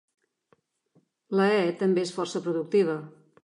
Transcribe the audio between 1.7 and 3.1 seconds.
també és força productiva.